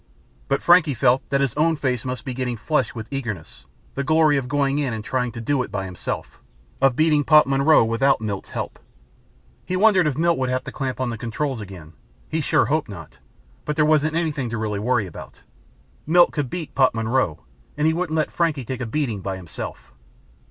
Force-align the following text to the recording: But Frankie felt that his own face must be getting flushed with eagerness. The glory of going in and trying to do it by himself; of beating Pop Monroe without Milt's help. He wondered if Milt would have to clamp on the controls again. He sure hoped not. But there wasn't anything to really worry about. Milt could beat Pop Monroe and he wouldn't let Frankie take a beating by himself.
But 0.47 0.63
Frankie 0.63 0.95
felt 0.95 1.21
that 1.29 1.41
his 1.41 1.53
own 1.57 1.75
face 1.75 2.05
must 2.05 2.25
be 2.25 2.33
getting 2.33 2.57
flushed 2.57 2.95
with 2.95 3.05
eagerness. 3.11 3.67
The 3.93 4.03
glory 4.03 4.35
of 4.35 4.47
going 4.47 4.79
in 4.79 4.93
and 4.93 5.03
trying 5.03 5.31
to 5.33 5.39
do 5.41 5.61
it 5.61 5.71
by 5.71 5.85
himself; 5.85 6.41
of 6.81 6.95
beating 6.95 7.23
Pop 7.23 7.45
Monroe 7.45 7.85
without 7.85 8.19
Milt's 8.19 8.49
help. 8.49 8.79
He 9.63 9.75
wondered 9.75 10.07
if 10.07 10.17
Milt 10.17 10.39
would 10.39 10.49
have 10.49 10.63
to 10.63 10.71
clamp 10.71 10.99
on 10.99 11.11
the 11.11 11.19
controls 11.19 11.61
again. 11.61 11.93
He 12.29 12.41
sure 12.41 12.65
hoped 12.65 12.89
not. 12.89 13.19
But 13.63 13.75
there 13.75 13.85
wasn't 13.85 14.15
anything 14.15 14.49
to 14.49 14.57
really 14.57 14.79
worry 14.79 15.05
about. 15.05 15.41
Milt 16.07 16.31
could 16.31 16.49
beat 16.49 16.73
Pop 16.73 16.95
Monroe 16.95 17.43
and 17.77 17.85
he 17.85 17.93
wouldn't 17.93 18.17
let 18.17 18.31
Frankie 18.31 18.65
take 18.65 18.81
a 18.81 18.87
beating 18.87 19.21
by 19.21 19.35
himself. 19.35 19.93